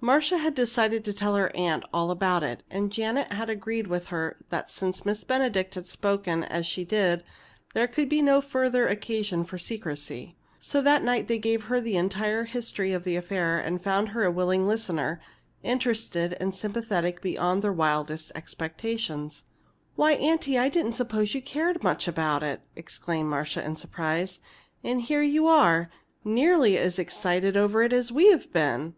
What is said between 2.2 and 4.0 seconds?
it. And Janet had agreed